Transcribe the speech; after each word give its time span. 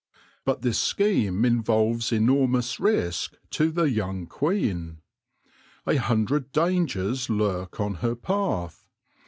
But 0.45 0.63
this 0.63 0.79
scheme 0.79 1.45
involves 1.45 2.11
enormous 2.11 2.79
risk 2.79 3.35
to 3.51 3.69
the 3.71 3.83
young 3.87 4.25
queen. 4.25 4.97
A 5.85 5.97
hundred 5.97 6.51
dangers 6.51 7.29
lurk 7.29 7.79
on 7.79 7.93
her 8.01 8.15
path. 8.15 8.87